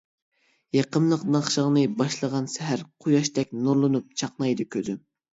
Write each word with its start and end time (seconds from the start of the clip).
يېقىملىق 0.75 1.25
ناخشاڭنى 1.33 1.83
باشلىغان 1.99 2.47
سەھەر، 2.53 2.81
قۇياشتەك 3.05 3.53
نۇرلىنىپ 3.67 4.17
چاقنايدۇ 4.23 4.67
كۆزۈم. 4.77 4.99